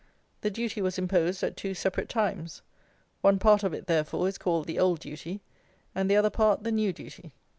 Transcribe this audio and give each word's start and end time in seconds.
The 0.41 0.49
duty 0.49 0.81
was 0.81 0.97
imposed 0.97 1.43
at 1.43 1.55
two 1.55 1.75
separate 1.75 2.09
times. 2.09 2.63
One 3.21 3.37
part 3.37 3.61
of 3.61 3.71
it, 3.71 3.85
therefore, 3.85 4.27
is 4.27 4.39
called 4.39 4.65
the 4.65 4.79
Old 4.79 4.99
Duty, 4.99 5.41
and 5.93 6.09
the 6.09 6.15
other 6.17 6.31
part 6.31 6.63
the 6.63 6.71
New 6.71 6.91
Duty. 6.91 7.35